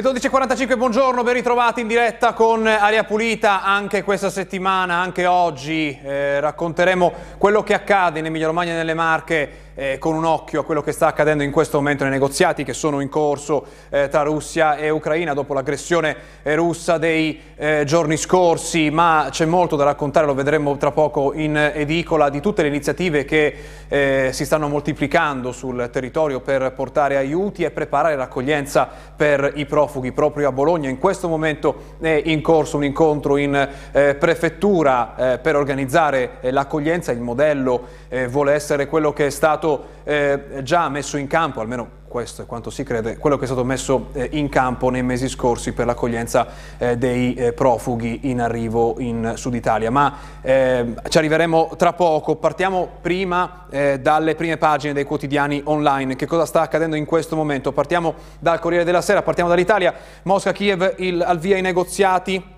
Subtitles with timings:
[0.00, 5.98] Le 12.45, buongiorno, ben ritrovati in diretta con Aria Pulita anche questa settimana, anche oggi
[6.00, 10.62] eh, racconteremo quello che accade in Emilia Romagna e nelle Marche eh, con un occhio
[10.62, 14.08] a quello che sta accadendo in questo momento nei negoziati che sono in corso eh,
[14.08, 19.76] tra Russia e Ucraina dopo l'aggressione eh, russa dei eh, giorni scorsi, ma c'è molto
[19.76, 23.54] da raccontare, lo vedremo tra poco in edicola, di tutte le iniziative che
[23.86, 30.10] eh, si stanno moltiplicando sul territorio per portare aiuti e preparare l'accoglienza per i profughi
[30.10, 30.88] proprio a Bologna.
[30.88, 33.54] In questo momento è in corso un incontro in
[33.92, 40.62] eh, prefettura per organizzare l'accoglienza, il modello vuole essere quello che è stato stato eh,
[40.62, 44.08] già messo in campo, almeno questo è quanto si crede, quello che è stato messo
[44.14, 46.46] eh, in campo nei mesi scorsi per l'accoglienza
[46.78, 49.90] eh, dei eh, profughi in arrivo in Sud Italia.
[49.90, 56.16] Ma eh, ci arriveremo tra poco, partiamo prima eh, dalle prime pagine dei quotidiani online.
[56.16, 57.72] Che cosa sta accadendo in questo momento?
[57.72, 59.92] Partiamo dal Corriere della Sera, partiamo dall'Italia,
[60.22, 62.56] Mosca-Kiev al via i negoziati.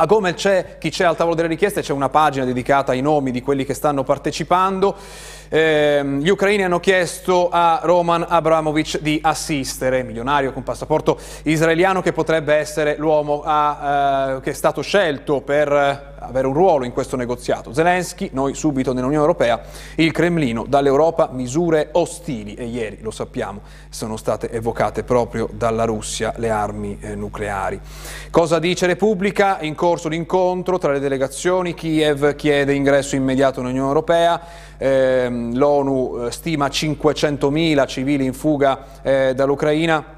[0.00, 3.32] A Gomel c'è chi c'è al tavolo delle richieste, c'è una pagina dedicata ai nomi
[3.32, 4.94] di quelli che stanno partecipando.
[5.50, 12.12] Eh, gli ucraini hanno chiesto a Roman Abramovic di assistere, milionario con passaporto israeliano che
[12.12, 17.72] potrebbe essere l'uomo eh, che è stato scelto per avere un ruolo in questo negoziato.
[17.72, 19.60] Zelensky, noi subito nell'Unione Europea,
[19.96, 26.32] il Cremlino, dall'Europa misure ostili e ieri, lo sappiamo, sono state evocate proprio dalla Russia
[26.36, 27.80] le armi eh, nucleari.
[28.30, 29.58] Cosa dice Repubblica?
[29.60, 34.40] In corso l'incontro tra le delegazioni, Kiev chiede ingresso immediato nell'Unione Europea,
[34.76, 40.16] eh, l'ONU stima 500.000 civili in fuga eh, dall'Ucraina,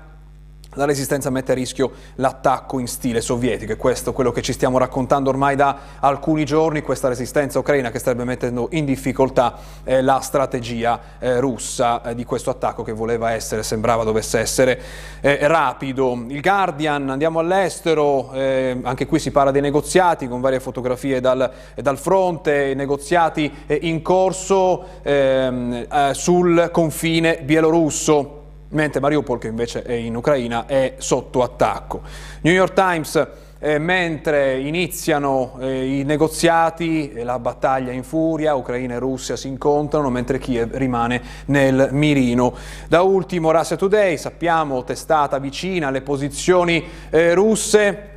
[0.75, 4.53] la resistenza mette a rischio l'attacco in stile sovietico e questo è quello che ci
[4.53, 10.01] stiamo raccontando ormai da alcuni giorni, questa resistenza ucraina che starebbe mettendo in difficoltà eh,
[10.01, 14.81] la strategia eh, russa eh, di questo attacco che voleva essere, sembrava dovesse essere
[15.21, 16.25] eh, rapido.
[16.29, 21.51] Il Guardian, andiamo all'estero, eh, anche qui si parla dei negoziati con varie fotografie dal,
[21.75, 28.39] dal fronte, negoziati eh, in corso ehm, sul confine bielorusso
[28.71, 32.03] mentre Mariupol, che invece è in Ucraina, è sotto attacco.
[32.43, 33.29] New York Times,
[33.63, 39.49] eh, mentre iniziano eh, i negoziati e la battaglia in furia, Ucraina e Russia si
[39.49, 42.55] incontrano, mentre Kiev rimane nel mirino.
[42.89, 48.09] Da ultimo Russia Today, sappiamo, testata vicina alle posizioni eh, russe,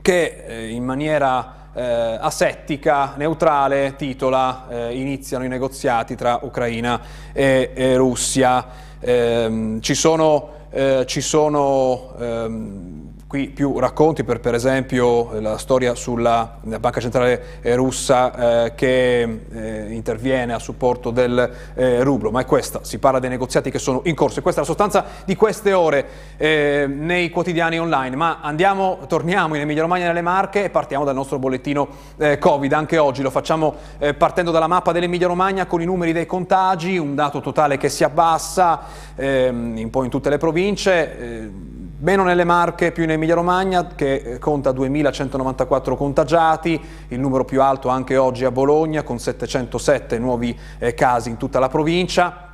[0.00, 7.00] che eh, in maniera eh, asettica, neutrale, titola eh, iniziano i negoziati tra Ucraina
[7.32, 8.88] e, e Russia.
[9.00, 15.94] Eh, ci sono, eh, ci sono ehm, qui più racconti per per esempio la storia
[15.94, 22.40] sulla banca centrale eh, russa eh, che eh, interviene a supporto del eh, rublo, ma
[22.40, 24.40] è questa, si parla dei negoziati che sono in corso.
[24.40, 29.54] E questa è la sostanza di queste ore eh, nei quotidiani online, ma andiamo, torniamo
[29.54, 31.86] in Emilia Romagna e nelle Marche e partiamo dal nostro bollettino
[32.16, 33.76] eh, Covid, anche oggi lo facciamo
[34.18, 38.02] partendo dalla mappa dell'Emilia Romagna con i numeri dei contagi, un dato totale che si
[38.02, 38.80] abbassa
[39.14, 41.68] ehm, un po' in tutte le province,
[42.02, 47.60] Meno nelle Marche, più in Emilia Romagna, che eh, conta 2.194 contagiati, il numero più
[47.60, 52.48] alto anche oggi a Bologna, con 707 nuovi eh, casi in tutta la provincia.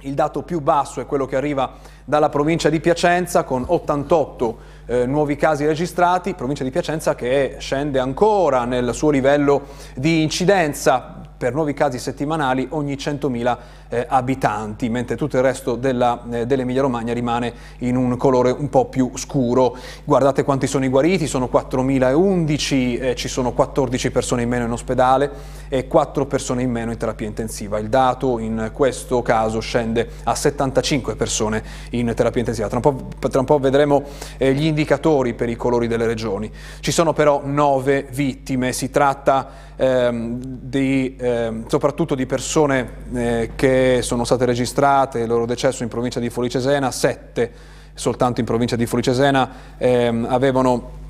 [0.00, 1.74] Il dato più basso è quello che arriva
[2.04, 8.00] dalla provincia di Piacenza, con 88 eh, nuovi casi registrati, provincia di Piacenza che scende
[8.00, 13.58] ancora nel suo livello di incidenza per nuovi casi settimanali ogni 100.000
[13.88, 18.86] eh, abitanti, mentre tutto il resto eh, dell'Emilia Romagna rimane in un colore un po'
[18.86, 19.76] più scuro.
[20.04, 24.72] Guardate quanti sono i guariti, sono 4.011, eh, ci sono 14 persone in meno in
[24.72, 25.30] ospedale
[25.68, 27.78] e 4 persone in meno in terapia intensiva.
[27.78, 32.68] Il dato in questo caso scende a 75 persone in terapia intensiva.
[32.68, 34.02] Tra un po', tra un po vedremo
[34.36, 36.50] eh, gli indicatori per i colori delle regioni.
[36.80, 44.00] Ci sono però 9 vittime, si tratta ehm, di, ehm, soprattutto di persone eh, che
[44.02, 48.86] sono state registrate, il loro decesso in provincia di Folicesena, sette soltanto in provincia di
[48.86, 51.02] Folicesena ehm, avevano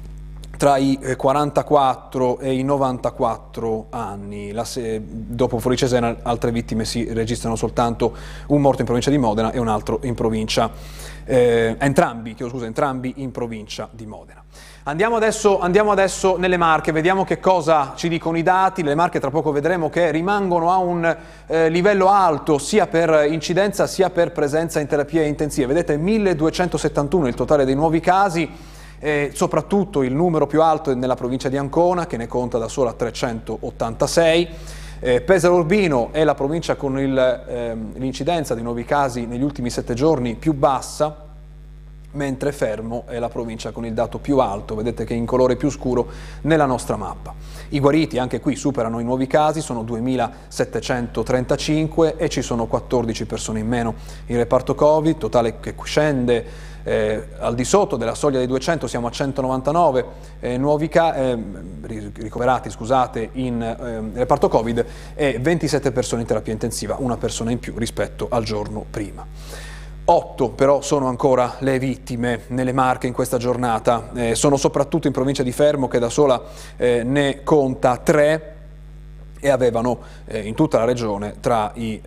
[0.56, 4.54] tra i 44 eh, e i 94 anni.
[4.62, 8.14] Se, dopo Folicesena altre vittime si registrano soltanto
[8.46, 10.70] un morto in provincia di Modena e un altro in provincia,
[11.24, 14.42] eh, entrambi, scusa, entrambi in provincia di Modena.
[14.86, 18.82] Andiamo adesso, andiamo adesso, nelle Marche, vediamo che cosa ci dicono i dati.
[18.82, 21.16] Le Marche tra poco vedremo che rimangono a un
[21.46, 25.68] eh, livello alto sia per incidenza sia per presenza in terapia intensiva.
[25.68, 28.46] Vedete 1271 il totale dei nuovi casi.
[28.98, 32.68] E soprattutto il numero più alto è nella provincia di Ancona che ne conta da
[32.68, 34.48] sola 386.
[35.00, 39.70] Eh, Pesaro Urbino è la provincia con ehm, l'incidenza eh, dei nuovi casi negli ultimi
[39.70, 41.23] sette giorni più bassa,
[42.14, 45.54] mentre fermo è la provincia con il dato più alto, vedete che è in colore
[45.56, 46.08] più scuro
[46.42, 47.34] nella nostra mappa.
[47.70, 53.60] I guariti anche qui superano i nuovi casi, sono 2.735 e ci sono 14 persone
[53.60, 53.94] in meno
[54.26, 59.06] in reparto Covid, totale che scende eh, al di sotto della soglia dei 200, siamo
[59.06, 60.04] a 199
[60.40, 61.38] eh, nuovi eh,
[62.14, 64.84] ricoverati scusate, in ehm, reparto Covid
[65.14, 69.26] e 27 persone in terapia intensiva, una persona in più rispetto al giorno prima.
[70.06, 75.14] Otto però sono ancora le vittime nelle Marche in questa giornata, eh, sono soprattutto in
[75.14, 76.42] provincia di Fermo che da sola
[76.76, 78.56] eh, ne conta tre
[79.40, 82.00] e avevano eh, in tutta la regione tra i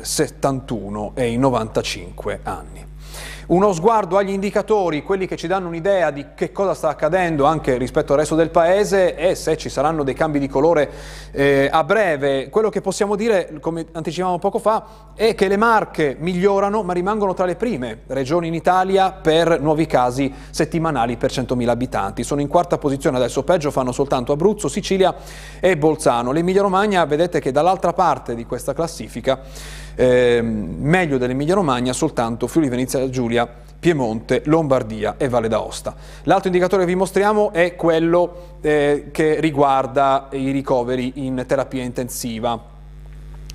[0.00, 2.87] 71 ehm, e i 95 anni.
[3.48, 7.78] Uno sguardo agli indicatori, quelli che ci danno un'idea di che cosa sta accadendo anche
[7.78, 10.90] rispetto al resto del paese e se ci saranno dei cambi di colore
[11.30, 12.50] eh, a breve.
[12.50, 14.84] Quello che possiamo dire, come anticipavamo poco fa,
[15.14, 19.86] è che le Marche migliorano ma rimangono tra le prime regioni in Italia per nuovi
[19.86, 22.24] casi settimanali per 100.000 abitanti.
[22.24, 25.14] Sono in quarta posizione adesso, peggio fanno soltanto Abruzzo, Sicilia
[25.58, 26.32] e Bolzano.
[26.32, 29.40] L'Emilia Romagna vedete che dall'altra parte di questa classifica
[29.98, 33.48] eh, meglio dell'Emilia Romagna soltanto Friuli Venezia Giulia,
[33.80, 35.92] Piemonte, Lombardia e Valle d'Aosta.
[36.22, 42.76] L'altro indicatore che vi mostriamo è quello eh, che riguarda i ricoveri in terapia intensiva.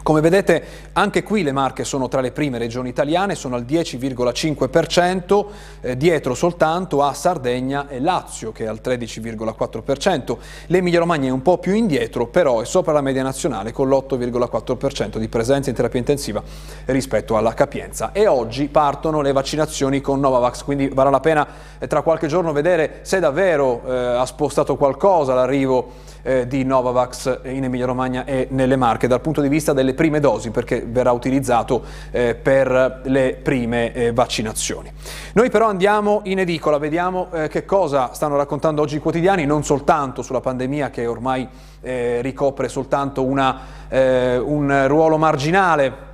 [0.03, 5.45] Come vedete anche qui le Marche sono tra le prime regioni italiane, sono al 10,5%,
[5.79, 10.38] eh, dietro soltanto a Sardegna e Lazio che è al 13,4%.
[10.65, 15.17] L'Emilia Romagna è un po' più indietro, però è sopra la media nazionale con l'8,4%
[15.19, 16.44] di presenza in terapia intensiva
[16.88, 18.11] rispetto alla capienza.
[18.11, 21.47] E oggi partono le vaccinazioni con Novavax, quindi varrà la pena
[21.79, 27.42] eh, tra qualche giorno vedere se davvero eh, ha spostato qualcosa l'arrivo eh, di Novavax
[27.44, 31.12] in Emilia Romagna e nelle Marche dal punto di vista delle prime dosi perché verrà
[31.12, 34.92] utilizzato eh, per le prime eh, vaccinazioni.
[35.34, 39.64] Noi però andiamo in edicola, vediamo eh, che cosa stanno raccontando oggi i quotidiani, non
[39.64, 41.48] soltanto sulla pandemia che ormai
[41.81, 43.60] eh, ricopre soltanto una,
[43.90, 46.12] eh, un ruolo marginale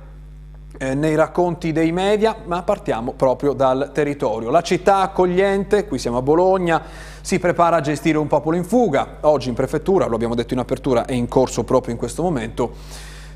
[0.80, 4.48] nei racconti dei media, ma partiamo proprio dal territorio.
[4.48, 6.80] La città accogliente, qui siamo a Bologna,
[7.20, 9.18] si prepara a gestire un popolo in fuga.
[9.20, 12.72] Oggi in prefettura, lo abbiamo detto in apertura, è in corso proprio in questo momento.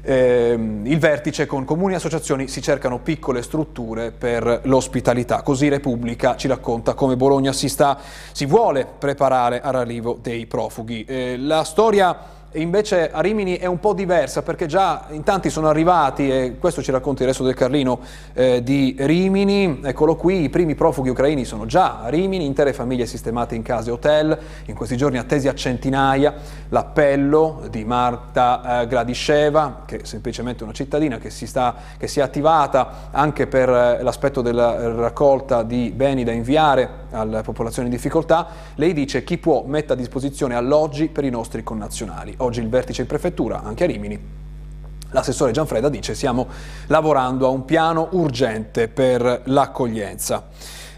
[0.06, 0.52] Eh,
[0.82, 5.40] il vertice con comuni e associazioni si cercano piccole strutture per l'ospitalità.
[5.40, 7.98] Così Repubblica ci racconta come Bologna si, sta,
[8.32, 11.04] si vuole preparare all'arrivo dei profughi.
[11.04, 15.68] Eh, la storia invece a Rimini è un po' diversa perché già in tanti sono
[15.68, 18.00] arrivati e questo ci racconta il resto del Carlino
[18.32, 23.06] eh, di Rimini, eccolo qui, i primi profughi ucraini sono già a Rimini, intere famiglie
[23.06, 26.34] sistemate in case hotel, in questi giorni attesi a centinaia,
[26.68, 32.20] l'appello di Marta eh, Gradisceva, che è semplicemente una cittadina che si, sta, che si
[32.20, 37.94] è attivata anche per eh, l'aspetto della raccolta di beni da inviare alle popolazioni in
[37.94, 42.68] difficoltà, lei dice chi può metta a disposizione alloggi per i nostri connazionali oggi il
[42.68, 44.42] vertice in prefettura, anche a Rimini.
[45.10, 46.48] L'assessore Gianfreda dice stiamo
[46.88, 50.48] lavorando a un piano urgente per l'accoglienza.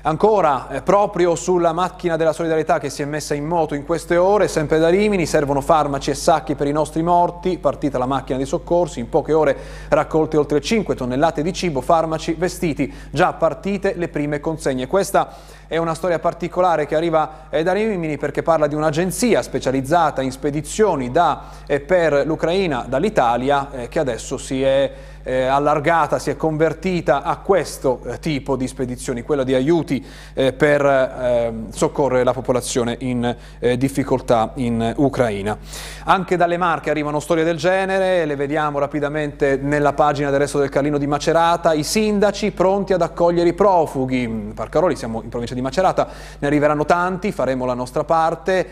[0.07, 4.17] Ancora, eh, proprio sulla macchina della solidarietà che si è messa in moto in queste
[4.17, 8.37] ore, sempre da Rimini, servono farmaci e sacchi per i nostri morti, partita la macchina
[8.37, 9.57] dei soccorsi, in poche ore
[9.89, 14.87] raccolte oltre 5 tonnellate di cibo, farmaci, vestiti, già partite le prime consegne.
[14.87, 15.29] Questa
[15.69, 20.31] è una storia particolare che arriva eh, da Rimini perché parla di un'agenzia specializzata in
[20.31, 24.93] spedizioni da e per l'Ucraina dall'Italia eh, che adesso si è
[25.27, 30.05] eh, allargata, si è convertita a questo eh, tipo di spedizioni, quella di aiuti
[30.35, 35.59] eh, per eh, soccorrere la popolazione in eh, difficoltà in Ucraina.
[36.05, 40.69] Anche dalle Marche arrivano storie del genere, le vediamo rapidamente nella pagina del resto del
[40.69, 44.53] Carlino di Macerata, i sindaci pronti ad accogliere i profughi.
[44.55, 46.07] Parcaroli, siamo in provincia di Macerata,
[46.39, 48.67] ne arriveranno tanti, faremo la nostra parte.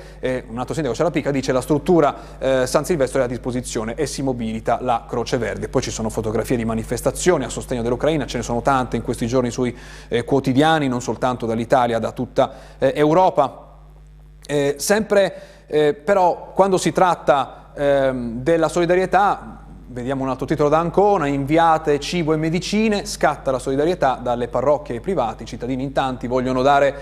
[0.49, 3.95] un altro sindaco, c'è la Pica, dice la struttura eh, San Silvestro è a disposizione
[3.97, 5.69] e si mobilita la Croce Verde.
[5.69, 9.03] Poi ci sono fotografie fotografie di manifestazioni a sostegno dell'Ucraina, ce ne sono tante in
[9.03, 9.75] questi giorni sui
[10.09, 13.63] eh, quotidiani, non soltanto dall'Italia, da tutta eh, Europa.
[14.47, 20.79] Eh, sempre eh, però quando si tratta ehm, della solidarietà, vediamo un altro titolo da
[20.79, 25.93] Ancona, inviate cibo e medicine, scatta la solidarietà dalle parrocchie ai privati, i cittadini in
[25.93, 26.95] tanti vogliono dare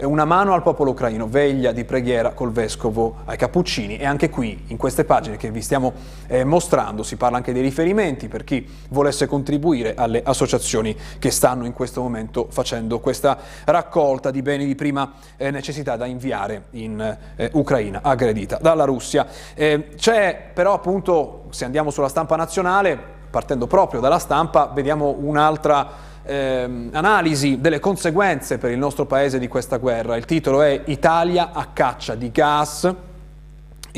[0.00, 4.64] una mano al popolo ucraino, veglia di preghiera col vescovo ai Cappuccini e anche qui
[4.68, 5.92] in queste pagine che vi stiamo
[6.26, 11.66] eh, mostrando si parla anche dei riferimenti per chi volesse contribuire alle associazioni che stanno
[11.66, 17.18] in questo momento facendo questa raccolta di beni di prima eh, necessità da inviare in
[17.36, 19.26] eh, Ucraina aggredita dalla Russia.
[19.54, 26.07] Eh, c'è però appunto, se andiamo sulla stampa nazionale, partendo proprio dalla stampa, vediamo un'altra
[26.28, 30.16] ehm, analisi delle conseguenze per il nostro paese di questa guerra.
[30.16, 32.94] Il titolo è Italia a caccia di gas.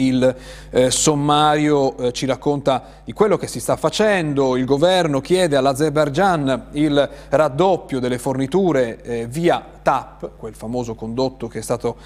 [0.00, 0.34] Il
[0.70, 6.68] eh, sommario eh, ci racconta di quello che si sta facendo, il governo chiede all'Azerbaijan
[6.72, 11.98] il raddoppio delle forniture eh, via TAP, quel famoso condotto che è stato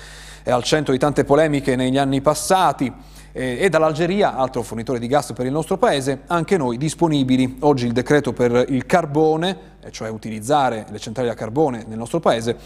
[0.46, 2.92] al centro di tante polemiche negli anni passati,
[3.30, 7.58] eh, e dall'Algeria, altro fornitore di gas per il nostro paese, anche noi disponibili.
[7.60, 12.56] Oggi il decreto per il carbone, cioè utilizzare le centrali a carbone nel nostro paese,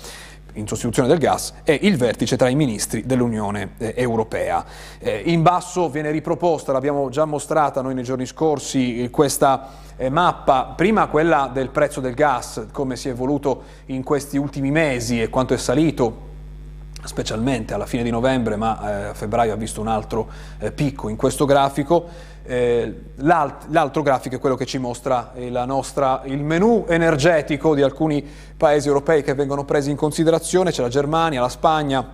[0.54, 4.64] in sostituzione del gas è il vertice tra i ministri dell'Unione eh, Europea.
[4.98, 10.74] Eh, in basso viene riproposta, l'abbiamo già mostrata noi nei giorni scorsi, eh, questa mappa,
[10.76, 15.28] prima quella del prezzo del gas, come si è evoluto in questi ultimi mesi e
[15.28, 16.26] quanto è salito
[17.02, 20.28] specialmente alla fine di novembre, ma a febbraio ha visto un altro
[20.72, 22.06] picco in questo grafico.
[22.50, 28.26] Eh, l'altro grafico è quello che ci mostra eh, nostra, il menu energetico di alcuni
[28.56, 32.10] paesi europei che vengono presi in considerazione, c'è la Germania, la Spagna,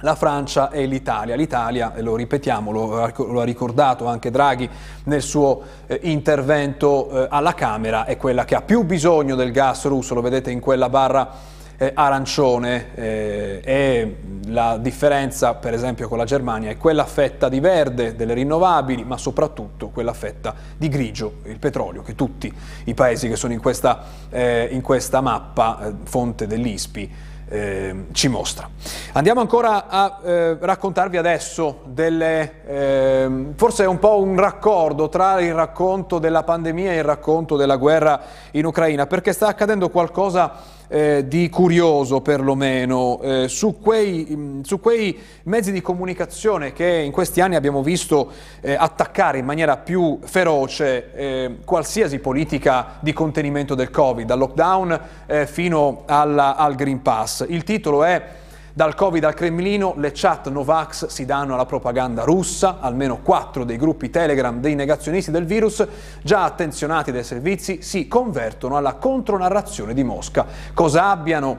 [0.00, 1.34] la Francia e l'Italia.
[1.34, 4.68] L'Italia, lo ripetiamo, lo, lo, ha ricordato anche Draghi
[5.04, 9.86] nel suo eh, intervento eh, alla Camera, è quella che ha più bisogno del gas
[9.86, 14.16] russo, lo vedete in quella barra eh, arancione eh, e
[14.48, 19.16] la differenza per esempio con la Germania è quella fetta di verde delle rinnovabili ma
[19.16, 22.52] soprattutto quella fetta di grigio, il petrolio che tutti
[22.84, 28.28] i paesi che sono in questa, eh, in questa mappa, eh, fonte dell'ISPI, eh, ci
[28.28, 28.68] mostra.
[29.12, 35.40] Andiamo ancora a eh, raccontarvi adesso delle, eh, forse è un po' un raccordo tra
[35.40, 38.20] il racconto della pandemia e il racconto della guerra
[38.50, 44.80] in Ucraina, perché sta accadendo qualcosa eh, di curioso perlomeno eh, su, quei, mh, su,
[44.80, 48.30] quei, mezzi di comunicazione che in questi anni abbiamo visto
[48.60, 55.00] eh, attaccare in maniera più feroce eh, qualsiasi politica di contenimento del Covid, dal lockdown
[55.26, 57.44] eh, fino alla, al Green Pass.
[57.48, 58.37] Il titolo è
[58.78, 63.76] dal Covid al Cremlino le chat Novax si danno alla propaganda russa, almeno quattro dei
[63.76, 65.84] gruppi Telegram dei negazionisti del virus,
[66.22, 70.46] già attenzionati dai servizi, si convertono alla contronarrazione di Mosca.
[70.74, 71.58] Cosa abbiano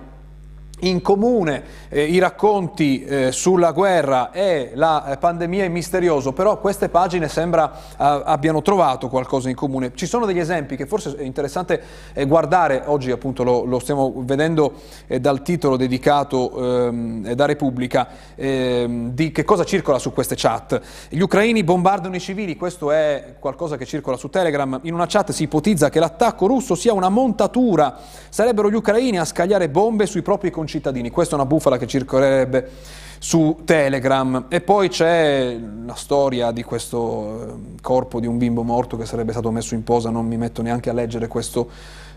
[0.82, 6.60] in comune eh, i racconti eh, sulla guerra e la eh, pandemia è misterioso, però
[6.60, 9.92] queste pagine sembra eh, abbiano trovato qualcosa in comune.
[9.94, 11.82] Ci sono degli esempi che forse è interessante
[12.14, 14.74] eh, guardare, oggi appunto lo, lo stiamo vedendo
[15.08, 20.80] eh, dal titolo dedicato ehm, da Repubblica, ehm, di che cosa circola su queste chat.
[21.10, 25.32] Gli ucraini bombardano i civili, questo è qualcosa che circola su Telegram, in una chat
[25.32, 27.98] si ipotizza che l'attacco russo sia una montatura,
[28.30, 31.10] sarebbero gli ucraini a scagliare bombe sui propri concittadini concittadini.
[31.10, 32.70] Questa è una bufala che circolerebbe
[33.18, 34.46] su Telegram.
[34.50, 39.32] E poi c'è la storia di questo eh, corpo di un bimbo morto che sarebbe
[39.32, 41.70] stato messo in posa, non mi metto neanche a leggere questo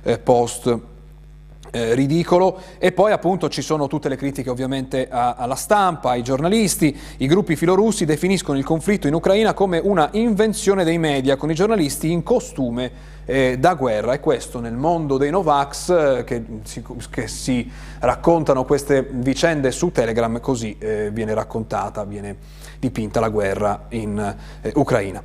[0.02, 0.78] eh, post.
[1.70, 2.60] Eh, ridicolo.
[2.78, 7.26] E poi appunto ci sono tutte le critiche ovviamente a, alla stampa, ai giornalisti, i
[7.26, 12.10] gruppi filorussi definiscono il conflitto in Ucraina come una invenzione dei media con i giornalisti
[12.10, 12.90] in costume
[13.24, 14.12] eh, da guerra.
[14.12, 19.92] E questo nel mondo dei Novax eh, che, si, che, si, raccontano queste vicende su
[19.92, 22.36] Telegram così eh, viene raccontata, viene
[22.82, 24.18] dipinta la guerra in
[24.60, 25.22] eh, Ucraina.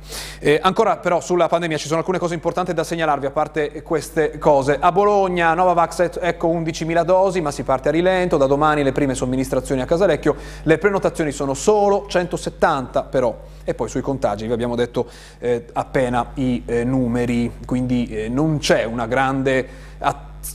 [0.60, 4.78] ancora però sulla pandemia ci sono alcune cose importanti da segnalarvi a parte queste cose.
[4.78, 9.16] A Bologna Novavax ecco 11.000 dosi ma si parte a rilento, da domani le prime
[9.16, 14.76] somministrazioni a Casalecchio, le prenotazioni sono solo 170 però e poi sui contagi vi abbiamo
[14.76, 15.08] detto
[15.40, 19.68] eh, appena i eh, numeri, quindi eh, non c'è una grande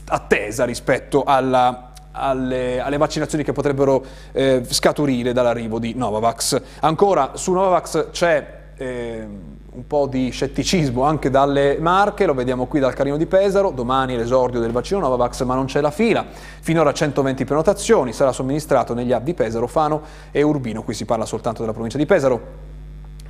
[0.06, 6.62] attesa rispetto alla, alle, alle, vaccinazioni che potrebbero eh, scaturire dall'arrivo di Novavax.
[6.80, 9.28] Ancora su Novavax c'è eh,
[9.76, 14.16] un po' di scetticismo anche dalle marche, lo vediamo qui dal Carino di Pesaro, domani
[14.16, 16.26] l'esordio del vaccino Novavax ma non c'è la fila,
[16.62, 20.02] finora 120 prenotazioni, sarà somministrato negli hub di Pesaro, Fano
[20.32, 22.72] e Urbino, qui si parla soltanto della provincia di Pesaro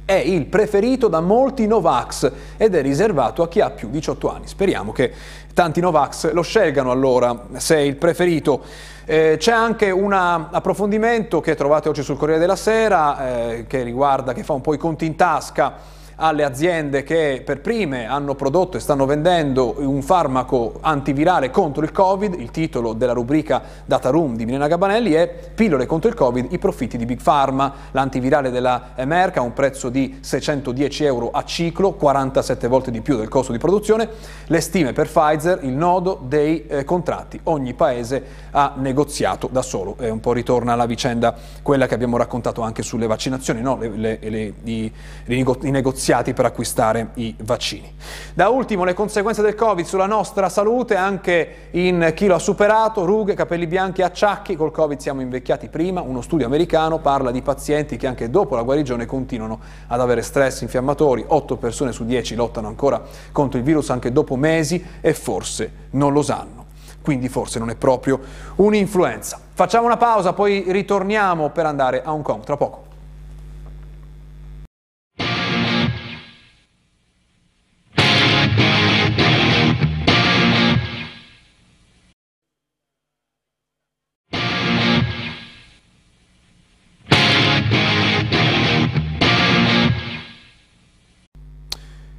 [0.06, 4.30] è il preferito da molti Novax ed è riservato a chi ha più di 18
[4.30, 4.48] anni.
[4.48, 5.14] Speriamo che
[5.54, 8.62] tanti Novax lo scelgano allora se è il preferito.
[9.06, 14.34] Eh, c'è anche un approfondimento che trovate oggi sul Corriere della Sera eh, che riguarda,
[14.34, 18.78] che fa un po' i conti in tasca alle aziende che per prime hanno prodotto
[18.78, 22.40] e stanno vendendo un farmaco antivirale contro il Covid.
[22.40, 26.60] Il titolo della rubrica Data Room di Milena Gabanelli è Pillole contro il Covid, i
[26.60, 27.74] profitti di Big Pharma.
[27.92, 33.18] L'antivirale della Merck ha un prezzo di 610 euro a ciclo, 47 volte di più
[33.18, 34.08] del costo di produzione.
[34.46, 37.40] Le stime per Pfizer, il nodo dei eh, contratti.
[37.44, 39.96] Ogni paese ha negoziato da solo.
[40.00, 43.78] E un po' ritorna alla vicenda quella che abbiamo raccontato anche sulle vaccinazioni, no?
[43.78, 44.92] le, le, le, i,
[45.26, 47.96] i negoziati negoziati per acquistare i vaccini.
[48.34, 53.06] Da ultimo le conseguenze del Covid sulla nostra salute, anche in chi lo ha superato,
[53.06, 57.96] rughe, capelli bianchi, acciacchi, col Covid siamo invecchiati prima, uno studio americano parla di pazienti
[57.96, 62.68] che anche dopo la guarigione continuano ad avere stress infiammatori, 8 persone su 10 lottano
[62.68, 66.62] ancora contro il virus anche dopo mesi e forse non lo sanno
[67.02, 68.18] quindi forse non è proprio
[68.56, 69.38] un'influenza.
[69.54, 72.93] Facciamo una pausa, poi ritorniamo per andare a Hong Kong tra poco.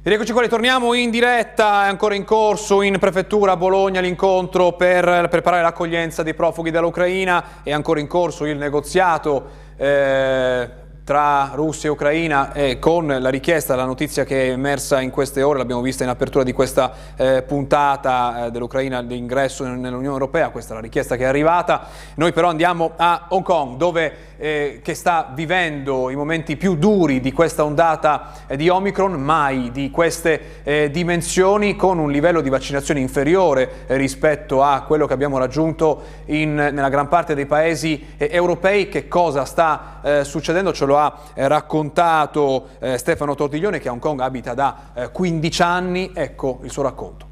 [0.07, 5.27] Eccoci qua, ritorniamo in diretta, è ancora in corso in prefettura a Bologna l'incontro per
[5.31, 10.69] preparare l'accoglienza dei profughi dall'Ucraina, è ancora in corso il negoziato eh,
[11.05, 15.43] tra Russia e Ucraina e con la richiesta, la notizia che è emersa in queste
[15.43, 20.49] ore, l'abbiamo vista in apertura di questa eh, puntata eh, dell'Ucraina di ingresso nell'Unione Europea,
[20.49, 21.85] questa è la richiesta che è arrivata.
[22.15, 27.19] Noi però andiamo a Hong Kong dove eh, che sta vivendo i momenti più duri
[27.21, 32.49] di questa ondata eh, di Omicron, mai di queste eh, dimensioni, con un livello di
[32.49, 38.13] vaccinazione inferiore eh, rispetto a quello che abbiamo raggiunto in, nella gran parte dei paesi
[38.17, 38.89] europei.
[38.89, 40.73] Che cosa sta succedendo?
[40.73, 46.11] Ce lo ha raccontato Stefano Tortiglione che a Hong Kong abita da 15 anni.
[46.13, 47.27] Ecco il suo racconto.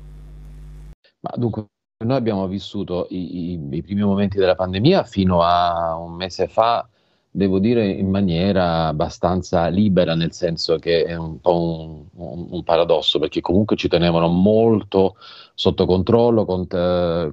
[1.19, 1.65] Ma dunque,
[2.03, 6.87] noi abbiamo vissuto i, i, i, primi momenti della pandemia fino a un mese fa
[7.35, 12.63] devo dire in maniera abbastanza libera, nel senso che è un po' un, un, un
[12.63, 15.15] paradosso, perché comunque ci tenevano molto
[15.55, 16.67] sotto controllo con,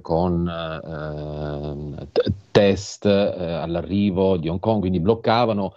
[0.01, 0.47] con
[2.07, 2.07] eh,
[2.49, 5.75] test eh, all'arrivo di Hong Kong, quindi bloccavano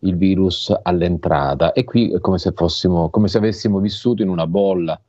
[0.00, 1.72] il virus all'entrata.
[1.72, 5.00] E qui è come se, fossimo, come se avessimo vissuto in una bolla.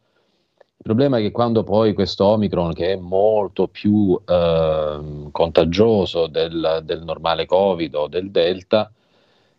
[0.79, 4.99] Il problema è che quando poi questo Omicron, che è molto più eh,
[5.31, 8.91] contagioso del, del, normale Covid o del Delta,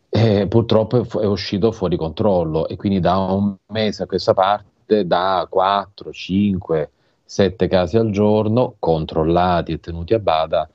[0.08, 2.68] eh, purtroppo è, è, uscito fuori controllo.
[2.68, 6.90] E quindi da un mese a questa parte, da 4, 5,
[7.24, 10.68] 7 casi al giorno, controllati e tenuti a bada,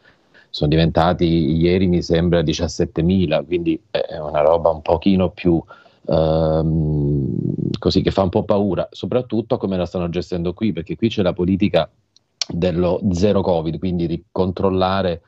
[0.53, 1.25] sono diventati,
[1.59, 5.59] ieri mi sembra, 17.000, quindi è una roba un pochino più
[6.05, 7.37] ehm,
[7.79, 11.23] così che fa un po' paura, soprattutto come la stanno gestendo qui, perché qui c'è
[11.23, 11.89] la politica
[12.47, 15.23] dello zero Covid, quindi di controllare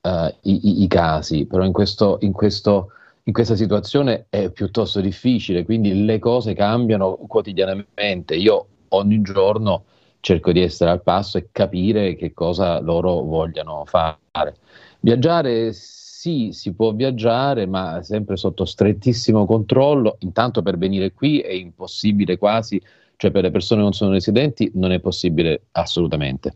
[0.00, 2.90] eh, i, i, casi, però in, questo, in, questo,
[3.22, 8.34] in questa situazione è piuttosto difficile, quindi le cose cambiano quotidianamente.
[8.34, 9.84] Io ogni giorno
[10.24, 14.56] cerco di essere al passo e capire che cosa loro vogliano fare.
[15.00, 20.16] Viaggiare sì, si può viaggiare, ma sempre sotto strettissimo controllo.
[20.20, 22.80] Intanto per venire qui è impossibile quasi,
[23.16, 26.54] cioè per le persone che non sono residenti non è possibile assolutamente.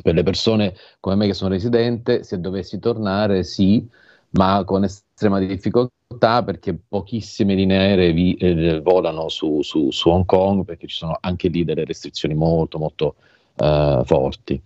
[0.00, 3.84] Per le persone come me che sono residente, se dovessi tornare sì,
[4.30, 10.24] ma con estrema difficoltà perché pochissime linee aeree vi, eh, volano su, su, su, Hong
[10.26, 13.14] Kong perché ci sono anche lì delle restrizioni molto molto
[13.56, 14.60] uh, forti.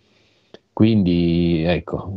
[0.73, 2.13] Quindi ecco,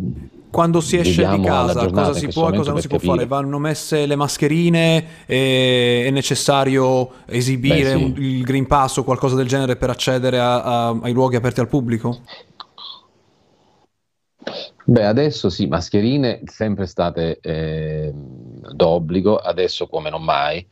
[0.56, 3.16] quando si esce di casa, cosa si può e cosa non si può capire.
[3.16, 3.28] fare?
[3.28, 5.26] Vanno messe le mascherine?
[5.26, 8.04] è necessario esibire Beh, sì.
[8.04, 11.60] un, il Green Pass o qualcosa del genere per accedere a, a, ai luoghi aperti
[11.60, 12.20] al pubblico?
[14.88, 20.66] Beh, adesso sì, mascherine sempre state eh, d'obbligo, adesso come non mai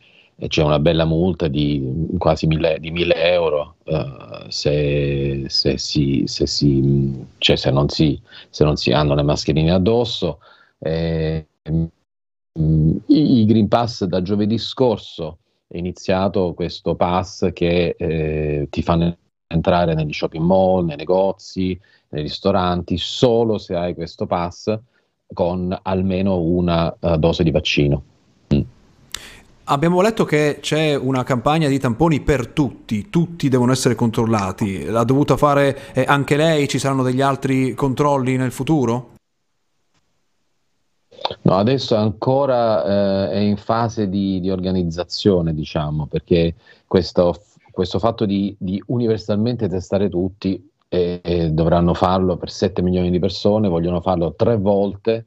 [0.47, 6.47] c'è una bella multa di quasi mille, di 1000 euro uh, se, se, si, se,
[6.47, 10.39] si, cioè se, non si, se non si hanno le mascherine addosso.
[10.79, 11.47] Eh,
[13.07, 19.93] i, Green Pass da giovedì scorso è iniziato questo pass che eh, ti fanno entrare
[19.93, 21.79] negli shopping mall, nei negozi,
[22.13, 24.77] nei ristoranti, solo se hai questo pass
[25.33, 28.03] con almeno una uh, dose di vaccino.
[29.65, 34.83] Abbiamo letto che c'è una campagna di tamponi per tutti, tutti devono essere controllati.
[34.83, 36.67] L'ha dovuta fare eh, anche lei?
[36.67, 39.11] Ci saranno degli altri controlli nel futuro?
[41.43, 48.25] No, adesso ancora eh, è in fase di, di, organizzazione, diciamo, perché questo, questo fatto
[48.25, 53.99] di, di, universalmente testare tutti eh, eh dovranno farlo per 7 milioni di persone, vogliono
[53.99, 55.25] farlo tre volte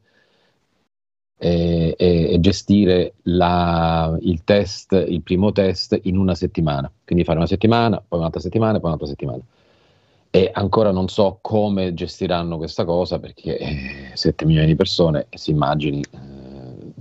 [1.39, 6.91] e, e gestire la, il test, il primo test in una settimana.
[7.05, 9.43] Quindi fare una settimana, poi un'altra settimana, poi un'altra settimana.
[10.31, 15.51] E ancora non so come gestiranno questa cosa perché eh, 7 milioni di persone, si
[15.51, 16.93] immagini eh,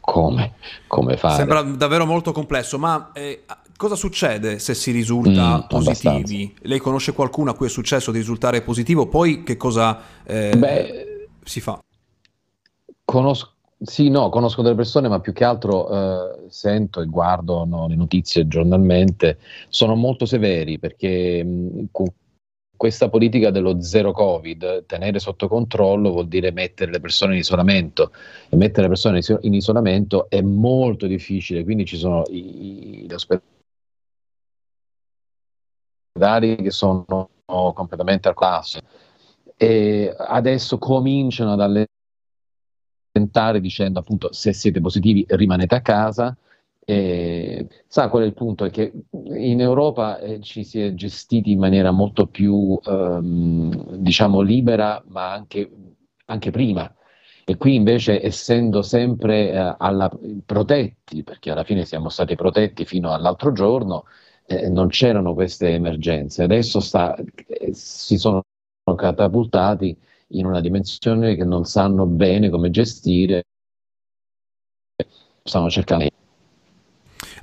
[0.00, 0.54] come,
[0.86, 1.36] come fare.
[1.36, 3.44] Sembra davvero molto complesso, ma eh,
[3.76, 6.42] cosa succede se si risulta mm, positivi?
[6.42, 6.68] Abbastanza.
[6.68, 11.28] Lei conosce qualcuno a cui è successo di risultare positivo, poi che cosa eh, Beh,
[11.44, 11.82] si fa?
[13.04, 17.86] Conosco, sì, no, conosco delle persone, ma più che altro eh, sento e guardo no,
[17.88, 21.88] le notizie giornalmente, sono molto severi perché mh,
[22.76, 28.10] questa politica dello zero Covid, tenere sotto controllo vuol dire mettere le persone in isolamento
[28.48, 33.52] e mettere le persone in isolamento è molto difficile, quindi ci sono i, gli ospedali
[36.16, 38.78] che sono completamente al collasso
[39.56, 41.86] e adesso cominciano ad
[43.12, 46.36] allentare dicendo appunto se siete positivi rimanete a casa
[46.86, 48.64] e, sa qual è il punto?
[48.64, 54.40] È che in Europa eh, ci si è gestiti in maniera molto più, ehm, diciamo,
[54.40, 55.70] libera, ma anche,
[56.26, 56.94] anche, prima.
[57.46, 60.10] E qui invece, essendo sempre eh, alla,
[60.44, 64.04] protetti, perché alla fine siamo stati protetti fino all'altro giorno,
[64.46, 66.42] eh, non c'erano queste emergenze.
[66.42, 67.14] Adesso sta,
[67.46, 68.42] eh, si sono
[68.96, 69.96] catapultati
[70.28, 73.44] in una dimensione che non sanno bene come gestire,
[75.42, 76.08] stanno cercando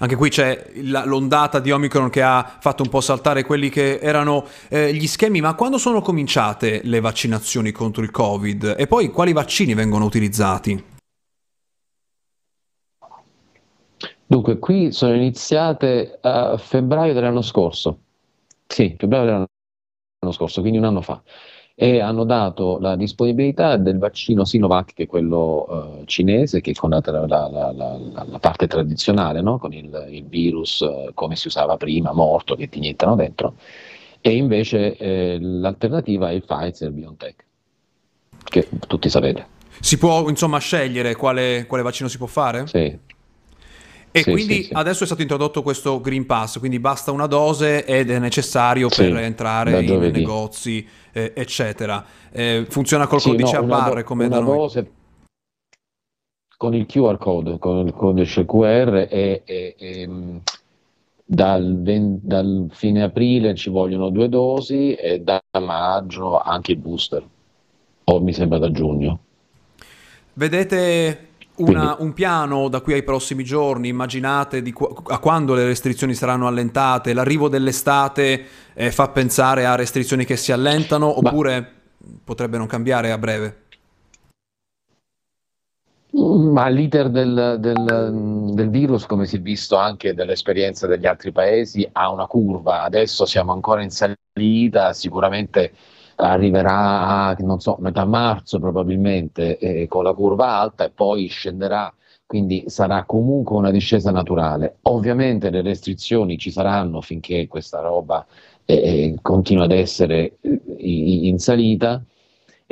[0.02, 4.48] anche qui c'è l'ondata di Omicron che ha fatto un po' saltare quelli che erano
[4.68, 8.76] eh, gli schemi, ma quando sono cominciate le vaccinazioni contro il Covid?
[8.80, 11.01] E poi quali vaccini vengono utilizzati?
[14.32, 17.98] Dunque, qui sono iniziate a febbraio dell'anno scorso.
[18.66, 21.22] Sì, febbraio dell'anno scorso, quindi un anno fa
[21.76, 26.74] e hanno dato la disponibilità del vaccino Sinovac, che è quello uh, cinese, che è
[26.74, 29.58] con la, la, la, la parte tradizionale, no?
[29.58, 33.56] con il, il virus uh, come si usava prima, morto, che ti iniettano dentro,
[34.22, 37.46] e invece eh, l'alternativa è il Pfizer BioNTech,
[38.46, 39.46] che tutti sapete.
[39.82, 42.68] Si può insomma scegliere quale, quale vaccino si può fare?
[42.68, 43.20] Sì.
[44.12, 44.74] E sì, quindi sì, sì.
[44.74, 49.16] adesso è stato introdotto questo Green Pass, quindi basta una dose ed è necessario per
[49.18, 52.04] entrare in negozi eh, eccetera.
[52.32, 54.58] Eh, funziona col codice no, a barre come da noi?
[54.58, 54.92] Dose
[56.62, 60.10] con il QR code, con il codice QR e, e, e
[61.26, 61.76] dal,
[62.22, 67.28] dal, fine aprile ci vogliono due dosi e da maggio anche il booster,
[68.04, 69.20] o mi sembra da giugno.
[70.34, 76.14] Vedete una, un piano da qui ai prossimi giorni, immaginate qu- a quando le restrizioni
[76.14, 82.08] saranno allentate, l'arrivo dell'estate eh, fa pensare a restrizioni che si allentano oppure Ma...
[82.24, 83.60] potrebbe non cambiare a breve?
[86.14, 91.88] Ma l'iter del, del, del, virus, come si è visto anche dall'esperienza degli altri paesi,
[91.94, 92.82] ha una curva.
[92.82, 95.72] Adesso siamo ancora in salita, sicuramente
[96.22, 101.94] arriverà a, non so, metà marzo probabilmente eh, con la curva alta e poi scenderà,
[102.26, 104.78] quindi sarà comunque una discesa naturale.
[104.84, 108.26] Ovviamente le restrizioni ci saranno finché questa roba
[108.66, 112.04] eh, eh continua ad essere eh, in salita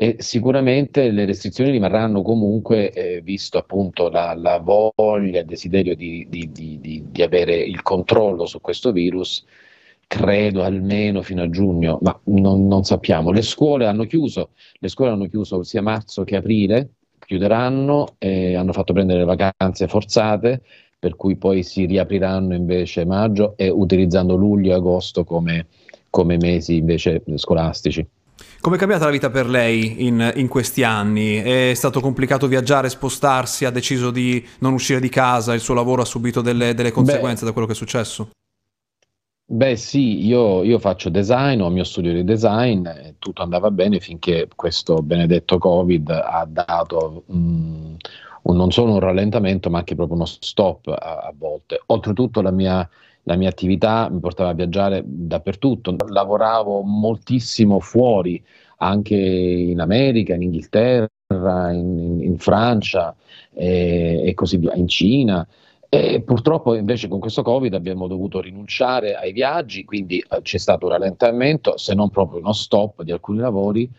[0.01, 6.25] e sicuramente le restrizioni rimarranno comunque, eh, visto appunto la, la, voglia, il desiderio di,
[6.29, 9.43] di, di, di avere il controllo su questo virus,
[10.09, 13.31] credo almeno fino a giugno, ma non, non, sappiamo.
[13.31, 18.73] Le scuole hanno chiuso, le scuole hanno chiuso sia marzo che aprile, chiuderanno e hanno
[18.73, 20.63] fatto prendere vacanze forzate,
[20.97, 25.67] per cui poi si riapriranno invece maggio e utilizzando luglio e agosto come,
[26.09, 28.03] come mesi invece scolastici.
[28.61, 31.35] Come è cambiata la vita per lei in, in, questi anni?
[31.35, 33.65] È stato complicato viaggiare, spostarsi?
[33.65, 35.53] Ha deciso di non uscire di casa?
[35.53, 38.29] Il suo lavoro ha subito delle, delle conseguenze Beh, da quello che è successo?
[39.51, 43.99] Beh sì, io, io, faccio design, ho il mio studio di design, tutto andava bene
[43.99, 47.97] finché questo benedetto Covid ha dato um,
[48.43, 51.81] un, non solo un rallentamento ma anche proprio uno stop a, a volte.
[51.87, 52.87] Oltretutto la mia,
[53.23, 58.43] la mia, attività mi portava a viaggiare dappertutto, lavoravo moltissimo fuori,
[58.77, 63.15] anche in America, in Inghilterra, in, in, in Francia
[63.51, 65.47] e, e così via, in Cina.
[65.91, 70.85] E purtroppo invece con questo Covid abbiamo dovuto rinunciare ai viaggi, quindi eh, c'è stato
[70.85, 73.89] un rallentamento, se non proprio uno stop di alcuni lavori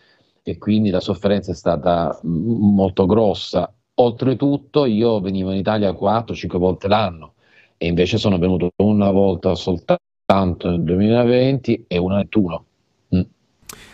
[0.42, 3.72] e quindi la sofferenza è stata m- molto grossa.
[3.94, 7.34] Oltretutto io venivo in Italia 4-5 volte l'anno
[7.76, 12.64] e invece sono venuto una volta soltanto nel 2020 e una nel 2021.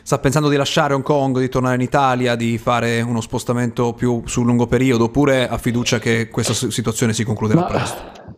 [0.02, 4.22] Sta pensando di lasciare Hong Kong, di tornare in Italia, di fare uno spostamento più
[4.26, 7.66] sul lungo periodo, oppure ha fiducia che questa situazione si concluderà Ma...
[7.66, 8.34] presto?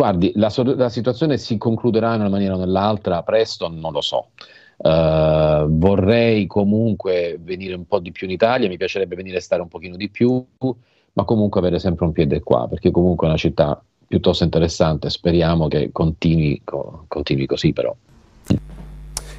[0.00, 4.28] Guardi, la, la, situazione si concluderà in una maniera o nell'altra presto, non lo so.
[4.76, 9.60] Uh, vorrei comunque venire un po' di più in Italia, mi piacerebbe venire a stare
[9.60, 10.42] un pochino di più,
[11.12, 15.68] ma comunque avere sempre un piede qua, perché comunque è una città piuttosto interessante, speriamo
[15.68, 16.60] che continui,
[17.06, 17.94] continui così però.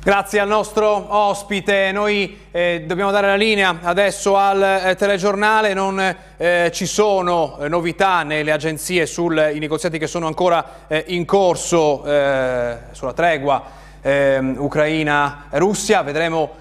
[0.01, 5.99] Grazie al nostro ospite, noi eh, dobbiamo dare la linea adesso al eh, telegiornale, non
[6.37, 12.05] eh, ci sono eh, novità nelle agenzie sui negoziati che sono ancora eh, in corso
[12.05, 13.63] eh, sulla tregua
[14.01, 16.59] ehm, Ucraina-Russia, vedremo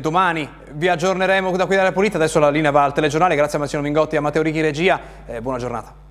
[0.00, 3.60] domani, vi aggiorneremo da qui dalla Pulita, adesso la linea va al telegiornale, grazie a
[3.60, 4.98] Massimo Mingotti e a Matteo Righi Regia,
[5.42, 6.07] buona giornata.